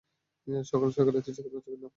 [0.65, 1.87] সকাল সকাল এতো চিৎকার করছো কেনো?